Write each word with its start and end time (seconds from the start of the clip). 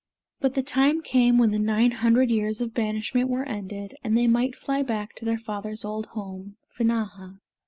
But 0.39 0.55
the 0.55 0.63
time 0.63 1.03
came 1.03 1.37
when 1.37 1.51
the 1.51 1.59
nine 1.59 1.91
hundred 1.91 2.31
years 2.31 2.59
of 2.59 2.73
banishment 2.73 3.29
were 3.29 3.43
ended, 3.47 3.93
and 4.03 4.17
they 4.17 4.25
might 4.25 4.55
fly 4.55 4.81
back 4.81 5.13
to 5.17 5.25
their 5.25 5.37
father's 5.37 5.85
old 5.85 6.07
home, 6.07 6.55
Finnahà. 6.75 7.37